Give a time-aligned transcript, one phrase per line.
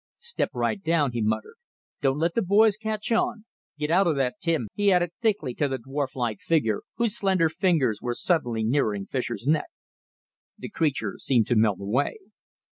[0.17, 1.57] "Step right down," he muttered.
[2.01, 3.45] "Don't let the boys catch on.
[3.77, 8.01] Get out of that, Tim," he added thickly to the dwarflike figure, whose slender fingers
[8.01, 9.67] were suddenly nearing Fischer's neck.
[10.57, 12.17] The creature seemed to melt away.